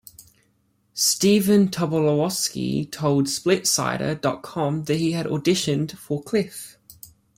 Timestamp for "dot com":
4.19-4.85